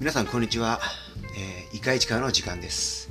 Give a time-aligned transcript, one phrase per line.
[0.00, 0.80] 皆さんこんにちは、
[1.36, 3.10] えー、イカイチカの時間です、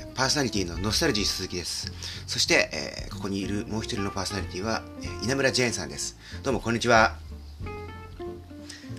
[0.00, 1.92] えー、パーソナリティのノスタルジー鈴木です。
[2.26, 2.68] そして、
[3.06, 6.18] えー、ここにいるもう一人のパーソナリティは、えー、稲村ジェーンさんです。
[6.42, 7.14] どうもこんにちは。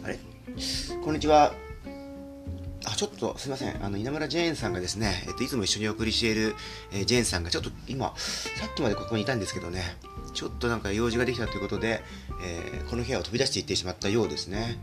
[0.02, 0.18] あれ？
[1.04, 1.52] こんにちは。
[2.86, 3.84] あ、ちょっとすいません。
[3.84, 6.56] あの、稲村ジェーンさんがですね、えっと、いつも一緒にお送りしている、
[6.94, 9.84] えー、ジェーンさんがちょっと今、さっきまでここにいたんですけどね、
[10.40, 12.02] ちょっとなんか用事ができたということで、
[12.42, 14.80] えー、この部屋を飛び出していってしまったようですね。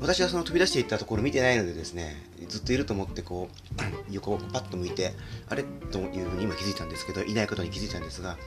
[0.00, 2.16] 私はその飛び出していったところ見てないのでですね、
[2.48, 5.12] ずっといると思ってこう、 横をパッと向いて、
[5.50, 5.64] あれ？
[5.92, 8.38] というふうに今気づいたんですけど、いないことに気づいたんですが、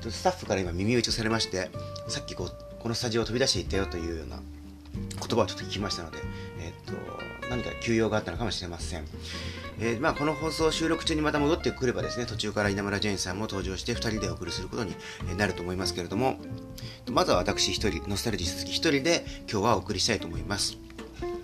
[0.00, 1.70] スタッフから今耳打ちをされまして、
[2.08, 4.40] さっきこう、このスタジオを飛び出していったよというような
[4.94, 6.16] 言葉をちょっと聞きましたので、
[6.58, 6.94] えっ、と、
[7.50, 9.04] 何か休養があったのかもしれません。
[9.84, 14.94] えー、まあ、この放送収録中にまた戻ってくればですね、途中から稲村ジェーンさんも登場して2人でお送りすることに
[15.36, 16.36] なると思いますけれども、
[17.10, 20.78] まずは私1人、ノスタルジー鈴木1人で今日はお送りしたいと思います。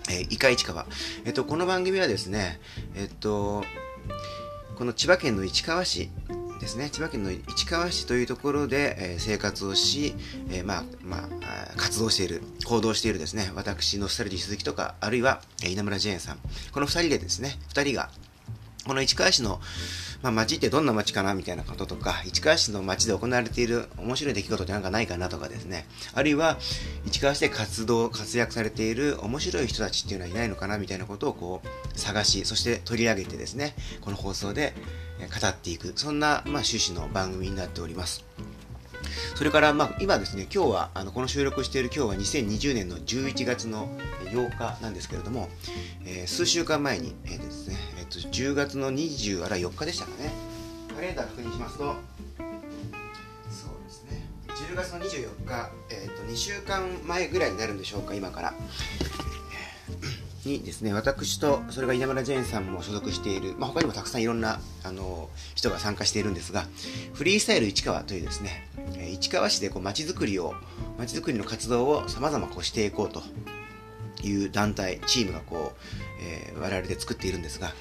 [0.09, 0.85] えー、イカ市川。
[1.25, 2.61] えっ、と、この番組はですね、
[2.95, 3.65] えっ、と、
[4.77, 6.09] この千葉県の市川市
[6.61, 10.15] ですね、千葉県の市川市というところで、えー、生活をし、
[10.49, 16.39] えー、まあ、まあ、活動している、行動しているですね、私、ノスタルジー鈴木とか、あるいは、え、稲村ジェーンさん、
[16.71, 18.09] この二人でですね、二人が、
[18.89, 19.61] この市川市の、
[20.23, 26.57] まあ、街ってどんな街かなみたいなこととか、市川市の街で行われている面白い出来事ってなんかないかなとかですね、あるいは、
[27.05, 34.73] 市川市で活動、活躍されている面白い人たちっていうのはいないのかなみたいなことをこう、探し、そして取り上げてですね、この放送で、
[35.19, 38.25] 語っていく、そんな、まあ、趣旨の番組になっております。
[39.35, 43.87] それから、まあ、今ですね、今日は、あの、この収録している今日は2020年の11月の
[44.31, 45.49] 8日なんですけれども、
[46.05, 47.77] えー、数週間前に、えー、ですね、
[48.09, 50.31] と、10月の20、あら、4日でしたかね。
[50.95, 58.53] カレンダー確認しますと、そうですね、10月の24日、えっ、ー、と、2週間前ぐらいになるんでしょうか、今から。
[60.45, 66.65] にですね、私と、それが稲村ジェーンさんも所属している、まあ、他にもたくさんいろんな、あの、人が参加しているんですが、
[67.13, 68.67] フリースタイル市川というですね、
[69.11, 70.55] 市川市でこう街づくりを、
[70.97, 73.21] 街づくりの活動を様々こうしていこうと
[74.27, 75.79] いう団体、チームがこう、
[76.21, 77.73] えー、我々で作っているんですが、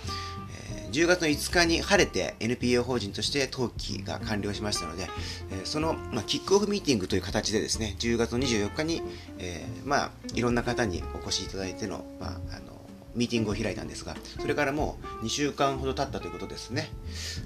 [0.73, 5.09] えー、10月の5日に晴れて NPO 法人として登記が完了しましたので、
[5.51, 9.03] えー、その、まあ、キックオフミーティングという形でですね、10月の24日に、
[9.39, 12.79] えー、まあ、いろんな方にお越しいただいての、まあ、あの、
[13.15, 16.91] ミーティングを開いたんですが、それからもう2週間ほど経ったということですね。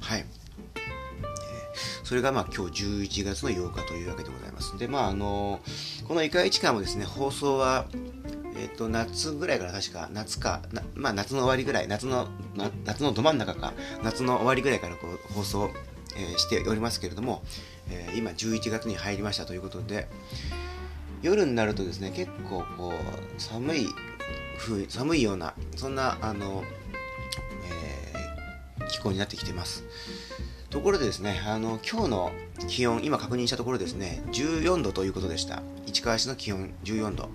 [0.01, 0.27] はい。
[2.05, 4.77] それがまあ今日11月の8日というわけでございます。
[4.77, 5.61] で、まああの、
[6.07, 7.87] このイカ市間もですね、放送は、
[8.63, 10.63] えっ、と、夏ぐらいから確か、夏か、
[10.95, 12.29] まあ夏の終わりぐらい、夏の、
[12.85, 13.75] 夏のど真ん中か、
[14.05, 15.71] 夏の終わりぐらいからこう放送、
[16.17, 17.43] えー、しておりますけれども、
[17.91, 20.07] えー、今11月に入りましたということで、
[21.23, 23.89] 夜になるとですね、結構こう、寒い、
[24.89, 26.63] 寒いような、そんな、あの、
[28.79, 29.83] え、気候になってきてます。
[30.71, 32.33] ところでですね、あの、今日の
[32.69, 35.63] 気温、今確認したところですね、14度ということでした。
[35.87, 37.29] 市川市の気温14度。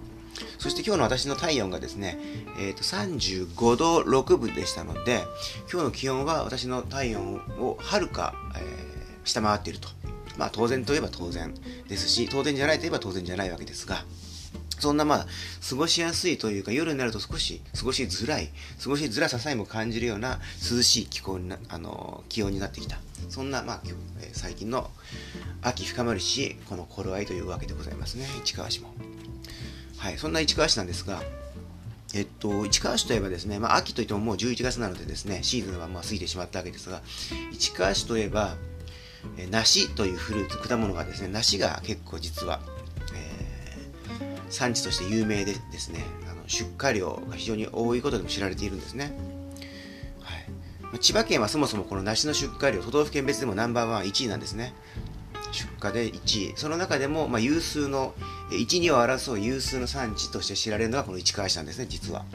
[0.58, 2.18] そして今日の私の体温がですね、
[2.59, 5.24] え、ー、と、35度6分でしたので、
[5.72, 9.90] 今日の気温は私の体温をはるか、えー、下回っていると。
[10.38, 11.53] まあ当然といえば当然
[11.88, 14.06] ですし、当然じゃないといえば当然じゃないわけですが、
[14.80, 15.28] そんなまあ、
[15.68, 18.50] 過ごしやすいというか、夜になると少し過ごしづらい、
[18.84, 20.40] 過ごしづらささえも感じるような
[20.72, 23.00] 涼しい気候にな、あの、気温になってきた。
[23.30, 23.81] そんな、まあ、
[24.22, 24.92] え最近の
[25.64, 28.94] 秋深まるし、この頃合いというわけでございますね、市川市も。
[29.97, 31.22] はい、そんな市川市なんですが、
[32.13, 37.02] えっと、市川市といえばですね、まあ、秋といってももう11月なのでですね、シーズンはまあ過ぎてしまったわけですが、
[37.52, 38.56] 市川市といえば、
[39.38, 42.62] え梨というフルーツ、果物がですね、梨が結構実は
[43.13, 43.38] え
[44.50, 49.12] 産地として有名でですねあの出荷量が非常に多いことでも知られているんですね、
[50.22, 54.74] はい、千葉県はそもそもこの梨の出荷量都道府県別でもナンバーワン1位なんですね。
[55.52, 56.54] 出荷で1位。
[56.57, 58.13] その中でも、まあ、有数の
[58.49, 62.25] 1、2を争う有数の産地として知られるのがこの市川市なんですね実は。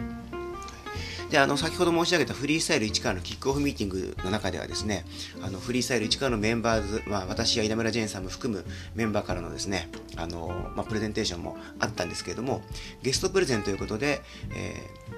[1.33, 5.07] で、あの、先ほど申し上げたフリースタイル市川のキックオフミーティングの中ではですね、
[5.41, 12.61] あの、フリースタイル市川のメンバーズ、まあ、私や稲村ジェーンさんも含むメンバーからのですね、あの、まあ、プレゼンテーションもあったんですけれども、
[13.03, 14.21] ゲストプレゼンということで、
[14.55, 14.75] え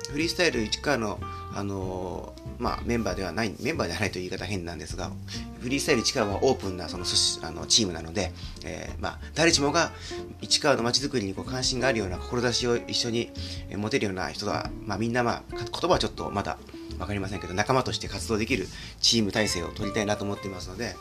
[0.09, 1.19] ー、フリースタイル市川の、
[1.55, 5.11] あの、まあ、メンバーではない、メンバーではないという言い方変なんですが、
[5.61, 8.33] フリースタイル市川はオープンなそのあのチームなので、
[8.65, 9.93] えー、まあ、誰しもが
[10.41, 13.31] 市川の街づくりにこう関心があるような志を一緒に
[13.77, 16.59] 持てるような人は、まあ、みんな、まあ、言葉はちょっとまだ
[16.99, 18.67] 分かりませんけど、仲間として活動できる
[19.01, 20.97] チーム体制を取りたいなと思っていますので、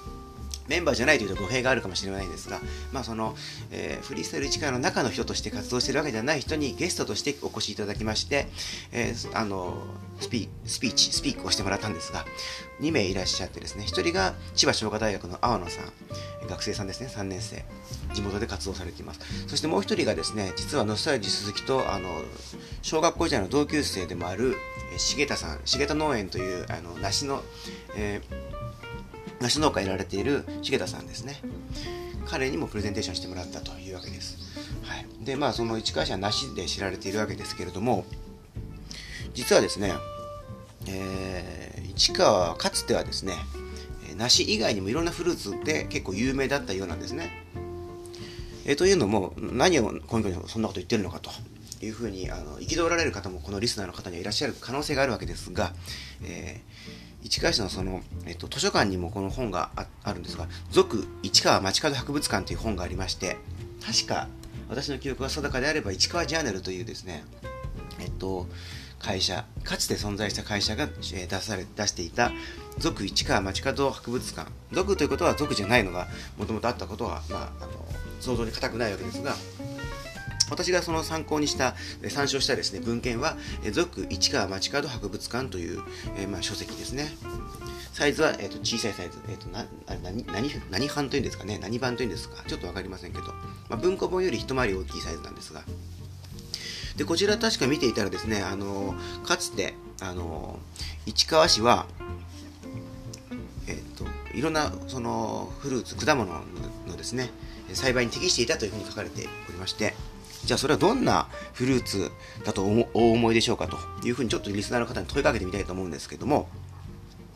[0.67, 2.59] メンバーじゃないというと語弊があるかもしれないですが、
[2.91, 3.35] まあその、
[3.71, 8.47] えー、フリースタイル市川の中の人として活動しているわけではない人にゲストとしてお越しいただきまして、
[8.91, 9.83] えー、あの、
[10.19, 12.25] スピスピーチ、スピークをしてもらったんですが、
[12.81, 17.65] 2名いらっしゃってですね、1人が千葉商科大学の青野さん、学生さんですね、3年生、
[18.13, 19.19] 地元で活動されています。
[19.47, 22.09] そしてもう1人がですね、実はノスタルジー鈴木と、あの、
[22.81, 24.55] 小学校時代の同級生でもある、
[25.15, 27.43] 重田さん、重田農園という、あの、梨の、
[27.95, 28.62] えー
[29.43, 31.35] 梨農家やられている重田さんですね
[32.25, 34.37] 彼にもプレゼンテーションしてもらったというわけです、
[34.83, 38.05] はい、でまあその市川市は梨で知られているわけですけれども
[39.33, 39.93] 実はですね、
[40.87, 43.33] えー、市川はかつてはですね
[44.17, 47.31] 梨以外にもいろんなフルーツで結構有名だったようなんですね
[48.65, 51.31] え、というのも何を根拠にそんなこと言ってるのかと
[51.83, 55.73] いうふうにあの憤られる方もこのリスナーの方にはいらっしゃる可能性があるわけですが、
[56.23, 59.71] えー市川市のその、えっと、図書館にもこの本が
[60.03, 63.37] あるんですが、続市川町角博物館という本がありまして、
[63.85, 64.27] 確か
[64.69, 67.23] 私の記憶が定かであれば市川ジャーナルというですね、
[67.99, 68.47] えっと、
[68.99, 72.31] 会社、かつて存在した会社が、出され出していた、
[72.77, 74.51] 続市川町角博物館。
[74.71, 77.71] 続ということは続じゃないのがもともとあったことは、まあ、あの
[78.19, 79.35] 想像に難くないわけですが、
[80.53, 81.75] 私がその参考にした、
[82.09, 83.37] 参照したですね、文献は、
[83.71, 85.81] 続市川町角博物館という、
[86.15, 87.11] えー、まあ、書籍ですね。
[87.93, 89.65] サイズは、えー、と小さいサイズ、えーと、な
[90.03, 93.25] 何何何版というんですかね、何版というんですか、ちょっと分かりませんけど、
[93.69, 95.63] まあ、文庫本より一回り大きいサイズなんですが、
[96.97, 98.95] でこちら確か見ていたらですね、あの
[99.25, 100.59] かつて、あの
[101.05, 101.87] 市川市は、
[103.67, 104.05] えーと、
[104.35, 106.31] いろんなそのフルーツ、果物
[106.87, 107.31] のですね、
[107.73, 109.95] 栽培に適していたというふうに書かれておりまして、
[110.45, 112.11] じゃあそれはどんなフルーツ
[112.43, 112.63] だと
[112.93, 116.49] お思いでしょうかというふうにちょっとリスナーの方に問いかけてみたいと思うんですけども、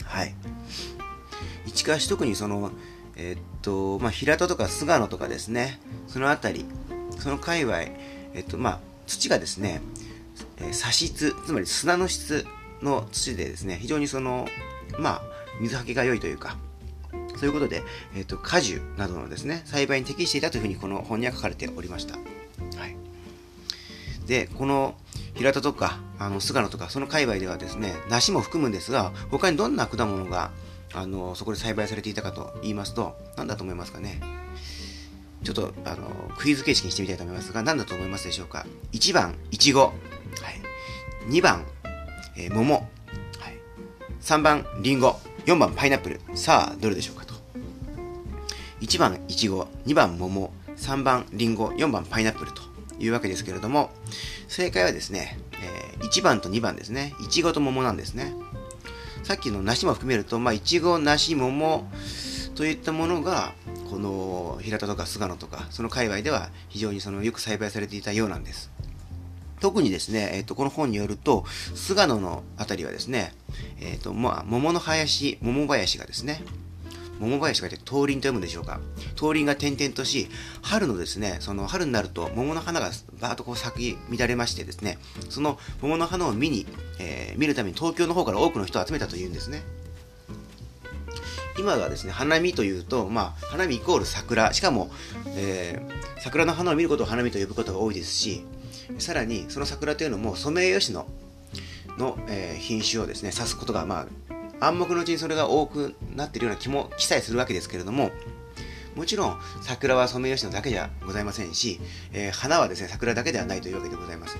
[0.04, 0.36] はい。
[1.66, 2.72] 市川市特にその、
[3.16, 6.66] えー、っと、まあ、平戸とか菅野とかですね、そのあたり、
[7.20, 7.80] その界隈、
[8.34, 9.82] えっと、まあ、土がですね、
[10.58, 12.46] えー、砂質、つまり砂の質
[12.82, 14.48] の土でですね、非常にその、
[15.00, 15.22] まあ、
[15.60, 16.58] 水はけが良いというか、
[17.38, 17.84] そういうことで、
[18.16, 22.18] えっ、と、果樹などのですね、栽培に適していたというふうにこの本には書かれておりました。
[24.28, 24.96] で、この
[25.36, 30.52] 平田とか、あの、菅野とか、その界隈ではですね、梨も含むんですが、他にどんな果物が、
[30.94, 34.20] あの、そこで栽培されていたかと言いますと、何だと思いますかね。
[35.44, 38.66] ちょっと、あの、クイズ形式にしてみたいと思いますが、何だと思いますでしょうか。
[38.92, 39.82] 1番、いちご。
[39.82, 39.94] はい。
[41.30, 41.66] 2番、
[42.36, 42.76] えー、桃。
[42.76, 42.86] はい。
[44.22, 45.20] 3番、りんご。
[45.46, 46.20] 4番、パイナップル。
[46.36, 47.36] さあ、どれでしょうかと。
[48.82, 49.68] 1番、いちご。
[49.86, 50.52] 2番、桃。
[50.76, 51.70] 3番、りんご。
[51.70, 52.77] 4番、パイナップルと。
[53.00, 53.90] いうわけですけれども、
[54.48, 57.14] 正解はですね、え、1番と2番ですね。
[57.24, 58.34] いちごと桃なんですね。
[59.24, 61.88] さっきの梨も含めると、まあ、いちご、梨、桃
[62.56, 63.54] といったものが、
[63.90, 68.72] この平田とか菅野とか、その界隈では非常にそのよく栽培されていたようなんです。
[69.60, 71.46] 特にですね、えっ、ー、と、この本によると、
[71.76, 73.34] 菅野のあたりはですね、
[73.80, 76.44] えっ、ー、と、まあ、桃の林、桃林がですね、
[77.20, 78.80] 桃林が通りと読むでしょうか。
[79.16, 80.30] 通りが点々とし、
[80.62, 85.00] 春のですね、その春になると桃の花がバーッとこう咲き乱れましてですね、
[85.30, 86.66] その桃の花を見に、
[87.00, 89.64] えー、見るために東京の方から多くの人を集めたというんですね。
[91.60, 94.92] 今はですね、花見というと、まあ、花見イコール桜、しかも、
[95.36, 98.46] えー、桜の花を見ることを花見と呼ぶことが多いですし、
[99.00, 101.08] さらにその桜というのもソメイヨシノ
[101.98, 104.08] の、えー、品種をですね、指すことが、まあ、
[104.60, 108.12] 暗黙のうちにそれが多くなっているような気も記載するわけですけれども、
[108.96, 111.80] もちろん桜はソメイヨシノだけじゃございませんし、
[112.14, 114.38] えー、花はですね、桜だけではないというわけでございます。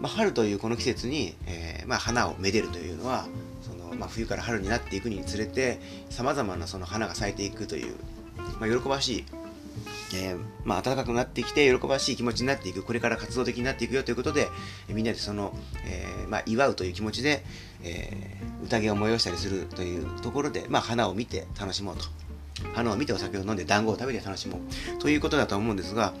[0.00, 3.26] まあ、春というこの季節に、えー、まあ、花をめでるというのは、
[3.62, 7.94] そのまあ、冬から春になっていくにつれて、さまざまなその花が咲いていくという、
[8.60, 9.24] まあ、喜ばしい
[10.14, 14.48] えー、まあ、暖かくなってきて喜ばしい気持ちになっていくこれから活動的になっていくよということで、
[14.88, 17.44] みんなでその、えー、まあ、祝うという気持ちで、
[17.82, 22.04] えー、宴を催したりするというところで、まあ、花を見て楽しもうと
[22.74, 26.14] 花を見てお酒を飲んで団子を食べて楽しもうということだと思うんですが、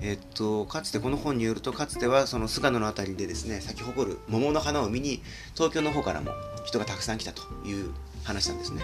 [0.00, 5.22] えっと、かつてこの本によるとかつてはその菅野の辺りでですね咲き誇る桃の花を見に
[5.54, 6.32] 東京の方からも
[6.64, 7.92] 人がたくさん来たという
[8.24, 8.82] 話なんですね。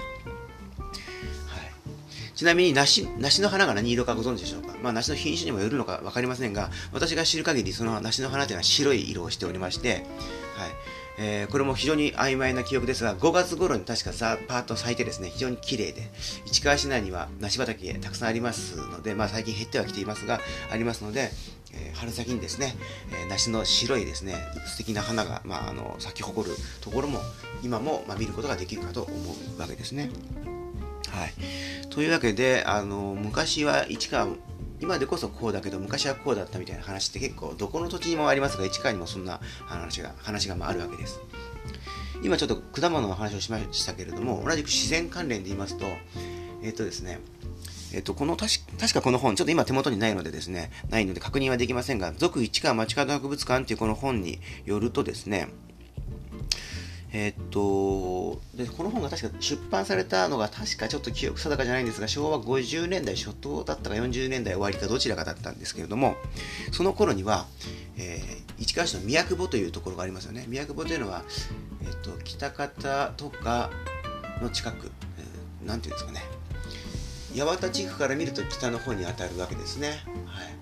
[2.35, 4.76] ちなみに梨、梨の花が何色かご存知でしょうか？
[4.80, 10.04] まあ、梨の品種にもよるのか分かりませんが、私が知る限り、その梨の花というのは白い色をしておりまして、はい。
[11.20, 16.08] えー、これも非常に曖昧な記憶ですが、5月頃に確かさパーッと咲いてですね、非常に綺麗で、
[16.46, 21.30] 市川市内には梨畑たくさんありますので、まあ最近減ってはきていますが、ありますので、
[21.75, 22.76] えー、春先にですね、
[23.12, 24.34] えー、梨の白いですね、
[24.66, 27.20] 素敵な花が、まあ、あの咲き誇るところも、
[27.62, 29.14] 今も、まあ、見ることができるかと思
[29.56, 30.10] うわけですね。
[31.10, 31.32] はい。
[31.90, 34.28] というわけで、あの、昔は市川、
[34.80, 41.20] 今でこそこうだけど、昔はこうだったみたいな話って結構、どこの土地にもありますが、市川にもそんな話が、話があるわけです。
[42.23, 45.87] 今ちょっと果物の話をしましたけれども、同じく自然関連で言いますと、
[46.62, 47.20] えっ、とですね、
[47.92, 48.58] えっ、と、この確
[48.92, 55.49] かこの本、ちょっと今手元にないのでですね、ないので確認はできませんが、続市川町角博物館っていうこの本によるとですね、
[57.20, 66.14] えー、っとで、この本が確か出版されたのが確かちょっと記憶定かじゃないんですが、昭和50年代初頭だったか40年代終わりかどちらかだったんですけれども、
[66.70, 67.46] その頃には、
[67.96, 70.44] えー、市川市の宮久保というところがありますよね。
[70.46, 71.25] 宮久保というのは、
[71.82, 73.70] えー、っと、北方とか
[74.40, 76.22] の近く、えー、なんていうんですかね、
[77.34, 80.04] 八幡地区から見ると北の方に当たるわけですね。
[80.25, 80.54] はい、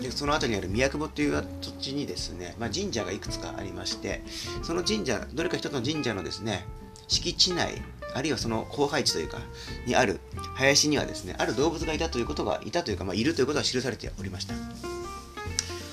[0.00, 4.22] でその後にある宮久保という土地にですね、まあ、神社がいくつかありまして
[4.62, 6.66] その神社どれか一つの神社のですね
[7.08, 7.82] 敷地内
[8.14, 9.38] あるいはその荒廃地というか
[9.86, 10.20] にある
[10.56, 14.54] 林にはですねある動物がいたということがいたというか、まあ、いるということが記されておりました。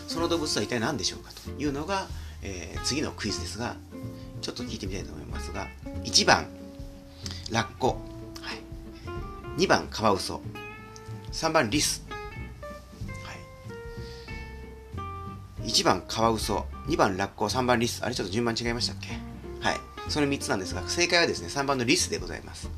[0.07, 2.07] その動物は一体何でしょうかというのが、
[2.41, 3.75] えー、次のクイズですが
[4.41, 5.67] ちょっと聞いてみたいと思いますが
[6.05, 6.47] 1番
[7.51, 7.99] ラッコ。
[9.57, 10.39] 2番カワウソ。
[11.31, 12.06] 3番リス、
[15.67, 18.03] 1番カワウソ2番ラッコ3番リス。
[18.03, 19.09] あれちょっと順番違いましたっけ？
[19.59, 19.77] はい。
[20.09, 22.69] その3つなんですが正解はですね3番のリスでございます。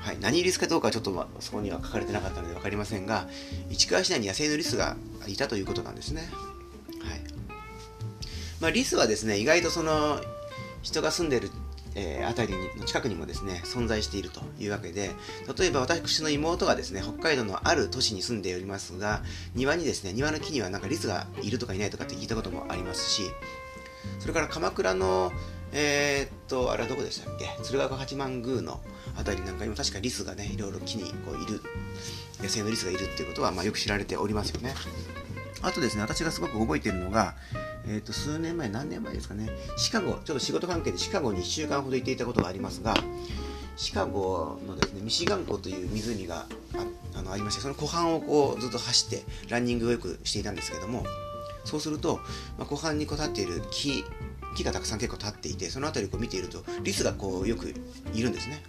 [0.00, 3.26] はい、何リスかどうかはちょっと、まそこには書かれてなかったので分かりませんが
[3.70, 4.96] 市川市内に野生のリスが
[5.26, 6.28] いたということなんですね、
[7.02, 7.20] はい。
[8.60, 10.20] まあ、リスはですね意外とその
[10.82, 11.50] 人が住んでる
[11.98, 15.12] えー、辺りの近くにもですね、存在しているというわけで、
[15.58, 19.22] 例えば私の妹がですね、北海道のある都市に住んでおりますが、
[19.54, 23.22] 庭にですね、庭の木にはなんかリスがいるとかいないとかって聞いたこともありますし、
[24.18, 25.32] それから鎌倉の、
[25.72, 27.48] えー、っと、あれはどこでしたっけ？
[27.64, 28.80] 鶴岡八幡宮の
[29.16, 31.62] 辺りなんかにも確かリスがね、いろいろ木にこういる、
[32.42, 34.74] 野生のリスがいるっていうことは、まあ、よく知られておりますよね。
[35.62, 37.34] あとですね、私がすごく覚えているのが、
[37.88, 42.94] え、ー、と、数年前、何年前ですかね、シカゴ、ちょっと仕事関係でシカゴに1週間ほど行っていたことがありますが、
[43.76, 51.04] シカゴのですね、ミシガン湖という湖がああのありまして、その湖畔をこうずっと走ってランニングをよくしていたんですけども、
[51.64, 52.20] そうすると、
[52.58, 54.04] まあ、湖畔にこう立っている木、
[54.56, 57.74] 木がたくさん結構立っていて、その辺りをこう見ていると、リスがこうよく
[58.14, 58.62] いるんですね。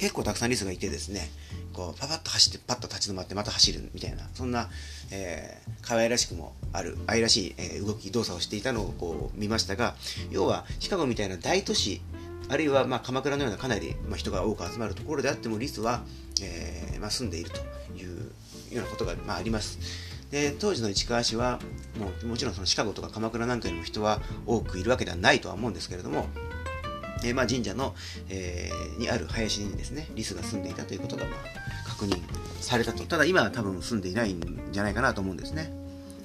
[0.00, 1.30] 結構たくさんリスがいてですね、
[1.72, 4.68] こうパパッと走ってパッと立ち止まってまた走るみたいなそんな、
[5.10, 9.94] えー、可愛らしくもある愛らしい、えー、動き動作をしていたのをこう見ましたが
[10.30, 12.00] 要はシカゴみたいな大都市
[12.48, 16.02] あるいはまあ鎌倉のようなかなり、まあ、人が多く集まるところであってもリスは、
[16.42, 17.60] えーまあ、住んでいると
[17.96, 18.32] いう
[18.74, 19.78] ようなことが、まあ、あります。
[20.30, 21.58] で当時の市川市は
[21.98, 26.26] もうもちろんそのシカゴとか鎌倉なんかにも人は多くいるわけではないとは思うんですけれども
[27.22, 27.94] えー、まあ、神社の、
[28.28, 31.59] えー、にある林にですね、リスが住んでいたということが、まあ、
[32.00, 32.18] 確認
[32.60, 33.04] されたと。
[33.04, 35.72] ただ今は多分住んでいないんじゃないかなと思うんですね。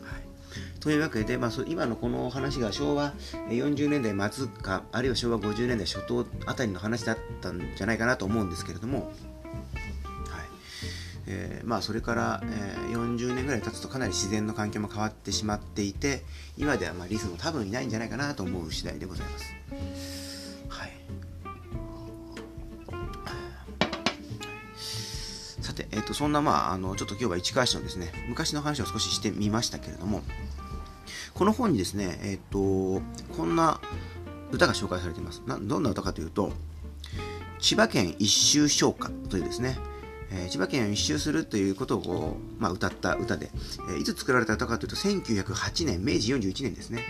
[0.03, 3.13] はい、というわけで、まあ、今のこの話が昭和
[3.49, 9.11] 40年代末か、あるいは昭和50年代初頭あたりの話だったんじゃないかなと思うんですけれども、
[11.27, 16.23] えー、まあそれから、えー、40年ぐらい経つとかなり自然の環境も変わってしまっていて
[16.55, 20.14] 今ではまリスも多分いないんじゃないかなと思う次第でございます。
[25.75, 30.23] て、えっ、ー、と、そんな、まあ、あの、ちょっと今日は市川市のですね、昔の話を少ししてみましたけれども、
[31.33, 33.01] この本にですね、えっ、ー、と、
[33.35, 33.79] こんな
[34.51, 35.41] 歌が紹介されています。
[35.45, 36.53] などんな歌かというと、
[37.59, 39.77] 千葉県一周唱歌というですね、
[40.31, 43.49] えー、千葉県を一周するということを、まあ、歌った歌で、
[43.89, 47.03] えー、いつ作られた歌かというと、1908年、明治41年ですね。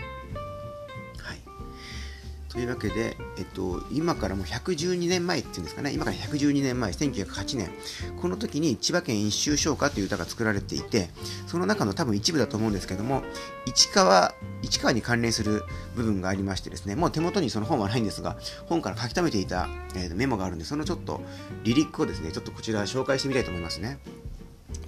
[2.56, 7.70] というわけで、えっと、今からもう112年前っていうんですかね、今から112年前、1908年、
[8.18, 11.10] この時に千葉県一周唱歌という歌が作られていて、
[11.46, 13.22] その中の多分一部だと思うんですけども、
[13.66, 15.64] 市川、市川に関連する
[15.96, 21.20] 部分がありましてですね、もう手元にその本はないんですが、本から書き留めていた、えー、メモがあるんで、そのちょっと
[21.62, 23.98] リリックをですね、ちょっとこちら紹介してみたいと思いますね。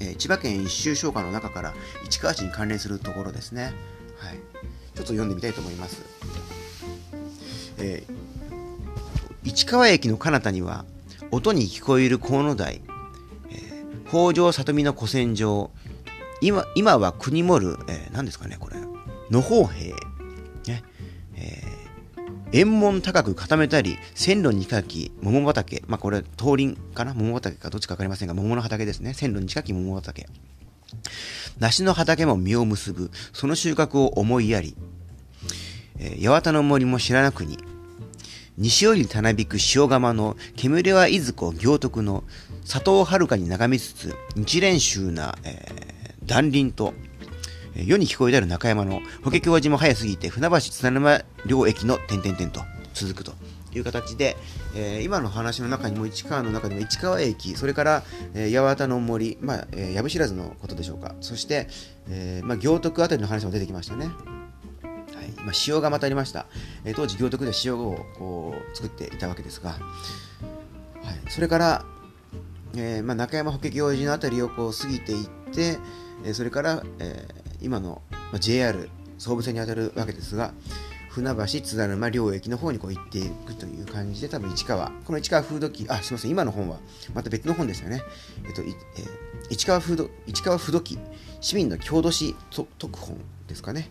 [0.00, 1.74] えー、千葉県一周唱歌の中から
[2.06, 3.74] 市川市に関連するところですね。
[4.16, 4.36] はい。
[4.94, 6.17] ちょっと読んでみたいと思います。
[7.78, 10.84] えー、市川駅の彼方には
[11.30, 12.80] 音に聞こえる河野台、
[13.50, 15.70] えー、北条里見の古戦場
[16.40, 18.76] 今今は国盛る、えー、何ですかねこれ。
[19.30, 19.90] 野方兵、
[20.66, 20.82] ね。
[21.34, 25.82] えー、縁門高く固めたり線路に近き桃畑。
[25.86, 27.12] まあこれ通りかな？
[27.12, 29.14] 桃畑かどっちか分かりませんが桃の畑ですね。
[29.14, 30.26] 線路に近き桃畑。
[31.58, 33.10] 梨の畑も実を結ぶ。
[33.32, 34.76] その収穫を思いやり、
[35.98, 37.58] えー、八幡の森も知らなくに
[38.58, 42.24] 西よりたなびく塩釜の煙はいずこ行徳の
[42.64, 46.92] 里をはるかに眺めつつ日蓮宗な、えー、断林と
[47.76, 52.62] 世に聞こえたる中山の法華経寺も早すぎて船橋津田沼両駅の点々々と
[52.94, 53.32] 続くと
[53.72, 54.36] いう形で、
[54.74, 58.02] えー、今の話の中にも市川の中でも市川駅それから、
[58.34, 61.68] えー、八幡の森、まあえー、知らずのことでしょうかそして、
[62.08, 64.10] えーまあ、行徳あたりの話も出てきましたね。
[65.44, 66.46] まあ、塩がまたありました、
[66.84, 71.84] えー、当時行徳では塩をこう作っていたわけですが、はい、それから、
[72.76, 75.78] えーまあ、中山法華経寺のあたりをこう過ぎていって、
[76.24, 80.52] えー、それから、えー、今の、まあ、JR 総武線に当たるわけですが、
[81.08, 86.78] 船橋津田沼両駅の方にこう行っていくという感じで、多分市川、この市川風土記、あ、すみません、今の本は
[87.14, 88.02] また別の本ですよね。
[88.46, 88.74] えっと、えー、
[89.50, 90.98] 市川風土、市川風土記、
[91.40, 93.18] 市民の郷土史特本
[93.48, 93.90] ですかね。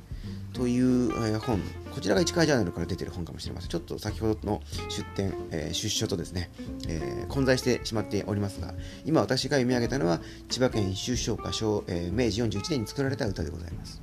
[0.57, 1.61] という、本、
[1.93, 3.69] こちらが市川ジャーナルから出てる本かもしれません。
[3.69, 6.49] ちょっと先ほどの出典、えー、出所とですね、
[6.87, 8.73] えー、混在してしまっておりますが、
[9.05, 14.01] 今私が読み上げたのは、千葉県修唱歌小、えー、明治41年に作られた歌でございます。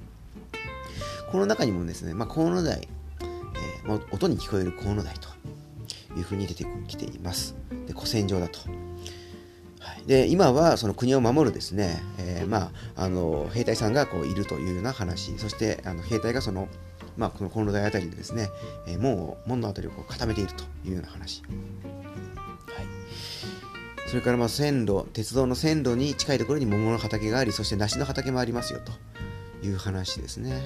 [1.33, 2.87] この中にもですね、まあ、河野台、
[3.21, 5.29] えー、音に聞こえる河野台と
[6.17, 7.57] いうふうに出てきています。
[7.89, 8.61] で古戦場だと。
[10.07, 16.69] で今はその国を守るですね、えー、まあ、あの兵隊さんがこういるというような話、そしてあの兵隊がその、
[17.17, 18.51] まあ、この河野台あたりでですね、
[18.87, 21.43] えー、門を門のあたりをこう固めているというような話。
[21.43, 21.51] はい、
[24.09, 30.63] それからまあ線路、鉄道の線路に近いところに桃の畑があり、そして梨の畑もありますよという話ですね。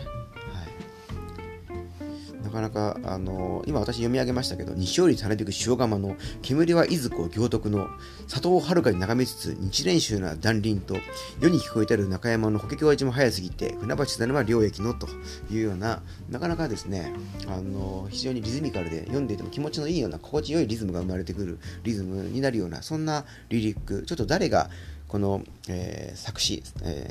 [2.49, 7.89] なかなか、あの今私読み上げましたけど、西よりたなびく塩釜の煙はいずこ行徳の
[8.27, 10.97] 里をはるかに眺めつつ、日蓮宗な断林と
[11.41, 15.07] 世に聞こえたる中山の法華経寺も早すぎて、船橋津田沼両駅のと
[15.51, 17.13] いうような、なかなかですね、
[17.47, 24.71] あの非常にリズミカルで読んでいても気持ちのいいような、心地よいリズムが生まれてくるリズムになるような、そんなリリック、ちょっと誰が
[25.07, 27.11] この、えー、作詞、え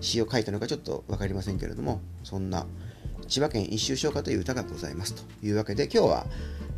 [0.00, 2.66] ー、詩を書いたのかちょっと分かりませんけれども、そんな、
[3.30, 6.26] 千葉県一周唱歌という歌がございますというわけで今日は、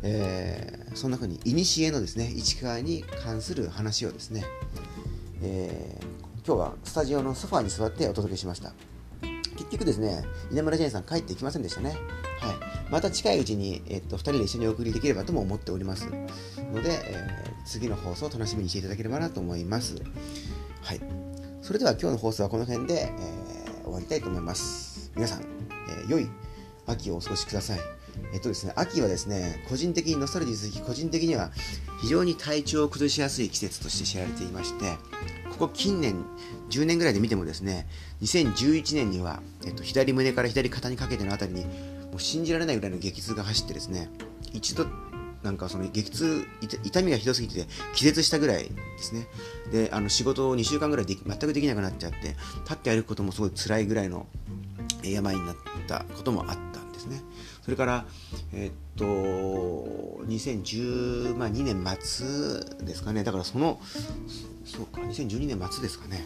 [0.03, 4.45] えー、そんな風に古のですね市川に関する話をですね、
[5.41, 8.71] えー、今日はスタジオのソファーに座ってお届けしました。
[9.57, 11.89] 結局ですね稲村ジェーンさん帰ってきませんでしたね。
[11.89, 11.99] はい。
[12.91, 16.05] また近いうちに、えっと、2人で一緒にお送りできればとも思っております。
[16.05, 19.95] ので、えー、次の放送を楽しみにしていただければなと思います。
[20.83, 21.01] はい。
[21.63, 25.11] それでは今日の放送はこの辺で、えー、終わりたいと思います。
[25.15, 26.29] 皆さん、えー、良い
[26.85, 27.79] 秋をお過ごしください。
[28.33, 31.51] えっとですね、秋はですね、個人的に、ノスタルジー鈴木個人的には
[32.01, 34.97] 非常に体調を崩しやすい季節として知られていまして、
[35.51, 36.25] ここ近年、
[36.69, 37.87] 10年ぐらいで見てもですね、
[38.21, 44.09] 2011年には、えっと、左胸から左肩にかけてのあたりに、もう信じられないぐらいの激痛が走ってですね、
[44.51, 44.85] 一度、
[45.41, 46.45] なんかその激痛、
[46.83, 49.27] 痛みがひどすぎて気絶したぐらいですね。
[49.71, 54.27] で、あの仕事を2週間ぐらいで全くできなくなっちゃって、立って歩くこともすごい辛いぐらいの
[55.03, 55.55] 病になっ
[55.87, 57.21] たこともあったんですね。
[57.61, 58.05] それから、
[58.53, 59.05] え、っと、
[60.25, 63.23] 2012年末ですかね。
[63.23, 63.79] だからその、
[64.65, 66.25] そうか、2012年末ですかね。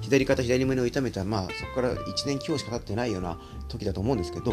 [0.00, 3.38] 左肩、左胸を痛めた、まあ、そこから1年強しか経ってないような
[3.68, 4.52] 時だと思うんですけど、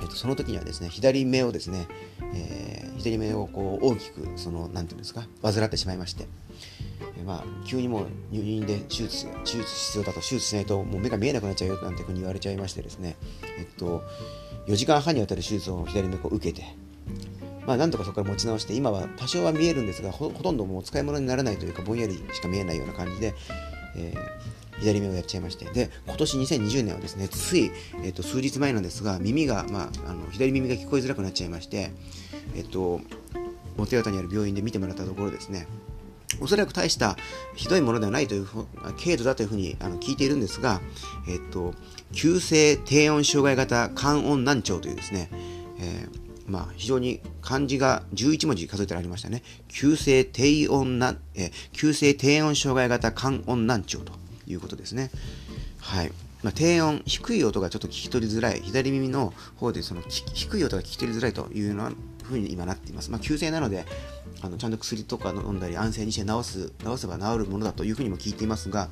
[0.00, 1.86] えっと、その時にはですね、左目をですね、
[2.34, 6.26] えー、左目をこう大きく、その、なんていうんですか、患ってしまいまして、
[7.24, 13.16] まあ、急にもう入院で手術手術必要だと手術しないともう目が見えなくなっちゃうよなんていうふうに言われちゃいましてですね、
[13.58, 14.02] えっと、
[14.66, 16.66] 4時間半にわたる手術を左目を受けて、
[17.66, 23.34] まあ、なんとかそこから持ち直して今は多少は見えるんですがほとんどもう使い物にならないというかぼんやりしか見えないような感じで、
[23.96, 25.66] えー、左目をやっちゃいまして。
[25.66, 27.70] で今年2020年はですねつい、
[28.02, 31.90] えっと、数日前なんですが耳が、まあ、あの左耳が聞こえづらくなっちゃいまして
[32.54, 33.00] えっと
[33.76, 35.66] 元八幡にある病院で見てもらったところですね。
[36.40, 37.16] おそらく大した
[37.54, 38.46] ひどいものではないという
[39.02, 40.80] 軽度だというふうにあの聞いているんですが、
[41.28, 41.74] えっと、
[42.12, 45.30] 急性低温障害型肝温難聴というですね、
[45.78, 49.42] えー、まあ、非常に漢字が11文字数えてありましたね。
[49.68, 54.12] 急性低温な、えー、急性低温障害型肝温難聴と
[54.46, 55.10] いうことですね。
[55.80, 56.12] はい。
[56.42, 61.92] まあ、低音、低い音がちょっと聞き取りづらい、左耳の方でその低い音が聞き取りづらいというような
[62.24, 63.10] ふうに今なっています。
[63.10, 63.84] まあ、急性なので、
[64.42, 68.88] あのちゃんと薬とか飲んだり安静にして治す治せば治るものだというふうにも聞いていますが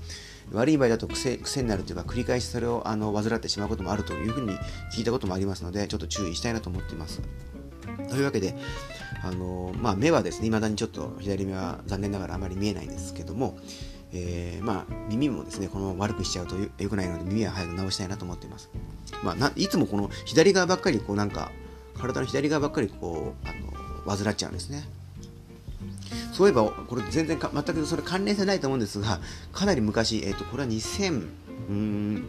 [0.53, 4.57] 悪い場合だと癖癖になるというか繰り返しそれをあの患ってしまうこともあるというふうに
[4.95, 7.21] 聞いたこともありますのでちょっと注意したいなと思っています。
[8.09, 8.55] というわけで、
[9.23, 13.59] あのまあ、目はですね、未だにちょっと左目は残念ながらあまり見えないんですけども、
[14.13, 18.71] えー、まあ、耳もですね、この悪くしちゃうと良くないので耳は早く直したいなと思っています。
[19.23, 21.51] まあ、ないつもこの左側ばっかりこうなんか
[21.99, 24.85] 体の左側ばっかりこうあの患っちゃうんですね。
[26.33, 29.21] そういえばこれ全然か全くそれ関連性ないと思うんですが
[29.53, 31.29] かなり昔、えーと、これは2000
[31.69, 32.27] うん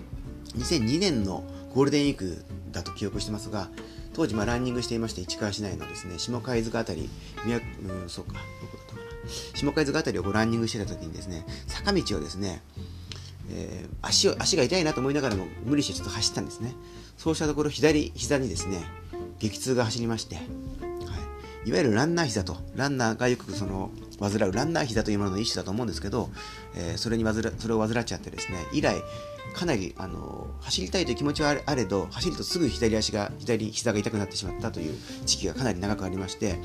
[0.58, 3.70] 2002年のゴールデンウィークだと記憶してますが
[4.14, 7.10] 当時まあランニングしていまして市川市内のですね下貝塚あたり
[7.46, 7.60] 宮う
[8.06, 9.08] んそうかどこだったかな。
[9.56, 12.62] 下貝塚あたりをこうランニングしてた時にですね坂道をですね
[13.50, 16.74] えー、足を足が痛いなと思いながらも無理してちょっと走ったんですね。
[17.18, 18.84] そうしたところ左膝にですね
[19.44, 20.42] 激痛が走りまして、は
[21.66, 26.30] い、いわゆるランナー膝とランナーがよくその患うランナー膝というものの一種だと思うんですけど、
[26.76, 28.96] えー、それに患それを患っちゃってですね以来
[29.54, 36.56] かなりあの走りたいという気持ちはあれど走るとすぐ左足が左膝が痛くなってしまったという時期がかなり長くありまして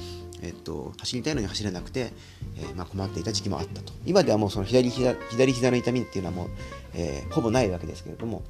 [0.41, 2.13] えっと、走りたいのに走れなくて、
[2.59, 3.93] えー、まあ、困っていた時期もあったと。
[4.07, 6.49] 今ではもうその左膝左膝の痛みっていうのはもう、
[6.95, 8.45] えー、ほぼないわけですけれども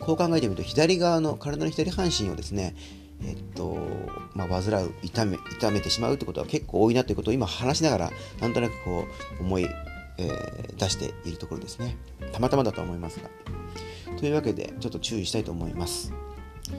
[0.00, 2.74] こう考えてみると左側の体の左半身をですね
[3.22, 3.76] えっと
[4.34, 9.04] まあ、患う痛め痛めてしまうってことは結構多いなということを今話しながらなんとなくこ
[9.38, 9.66] う思い、
[10.18, 11.96] えー、出しているところですね。
[12.32, 13.28] たまたまだと思いますが。
[14.18, 16.12] というわけでちょっと注意したいと思います。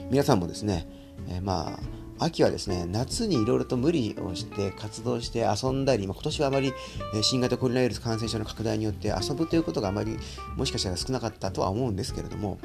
[0.10, 0.88] 皆さんもですね、
[1.28, 1.80] えー、まあ
[2.22, 6.72] 秋はですね、夏にいろいろと無理をして活動して遊んだり、まあ、今年はあまり
[7.24, 10.20] 新型コロナウイルス感染症の拡大によって遊ぶということがあまり
[10.56, 12.60] もしかしたら少なかったとは思うんですけれども、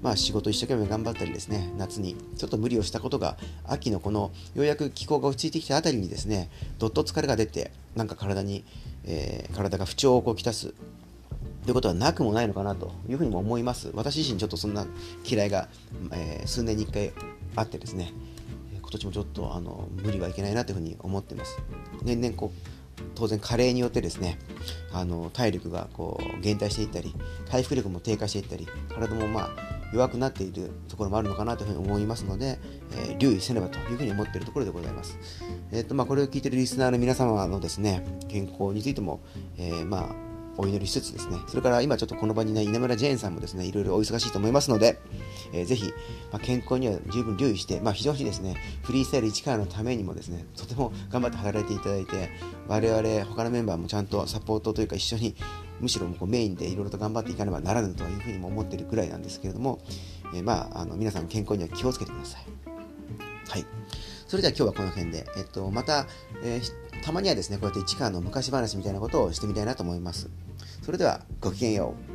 [0.00, 3.36] まあ、仕事一生懸命頑張ったりですね、夏にちょっと無理をしたことが、
[3.66, 8.64] 秋のこのようやく気候が落ち着いてきたあたりにですね、どっと疲れが出て、なんか体に、
[9.04, 10.72] えー、体が不調をこうきたす
[11.64, 13.90] ということはなくもないのかなというふうにも思います。
[13.92, 14.86] 私自身ちょっとそんな
[15.26, 15.68] 嫌いが、
[16.10, 17.12] えー、数年に1回
[17.54, 18.12] あってですね、
[18.94, 21.58] 年もちょっとあの無理はいけないなというふうに思ってます。
[22.02, 22.74] 年々こう
[23.14, 24.38] 当然加齢によってですね
[24.92, 27.14] あの体力がこう減退していったり
[27.50, 32.58] 回復力も低下していったり体もまあ弱くなっているところもあるのかなというふうに思いますので、
[32.92, 35.18] えー、留意せねばというふうに思っているところでございます。
[35.70, 39.20] えーとまあ、これを聞いているリスナーの皆様のですね健康についても、
[39.56, 45.00] えー、まあお祈りしつつですね、それから今ちょっとこの場にいない稲村ジェーンさんもですね、いろいろお忙しいと思いますので、
[45.52, 45.92] えー、ぜひ、
[46.32, 52.30] まあ、健康には十分留意して、まあ、非常にですね、フリースタイル市川のためにもですね、とても頑張って働いていただいて、
[52.68, 55.34] 我々他のメンバーもちゃんとサポートというか一緒に、
[55.80, 59.80] むしろこうメインでいろいろと頑張っていかねばならぬというふうにも思っているくらいなんですけれども、
[60.34, 62.42] えー、まあ、あの皆さん健康には気をつけてください。
[63.48, 63.66] はい。
[64.34, 66.08] それでは今日はこの辺で、えっと、また、
[66.42, 70.28] えー、たまにはですね、こうやって市川の昔話みたいなことをしてみたいなと思います。
[70.82, 72.13] それではごきげんよう。